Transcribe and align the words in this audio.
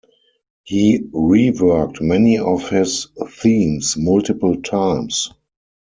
He 0.63 0.97
reworked 1.13 2.01
many 2.01 2.39
of 2.39 2.69
his 2.71 3.07
themes 3.37 3.95
multiple 3.97 4.59
times. 4.63 5.31